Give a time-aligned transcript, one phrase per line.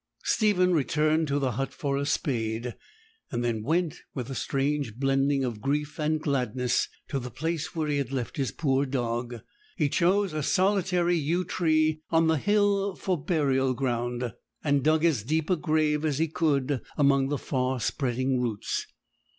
[0.23, 2.73] Stephen returned to the hut for a spade,
[3.31, 7.87] and then went, with a strange blending of grief and gladness, to the place where
[7.87, 9.41] he had left his poor dog.
[9.77, 14.33] He chose a solitary yew tree on the hill for the burial ground,
[14.63, 18.87] and dug as deep a grave as he could among the far spreading roots.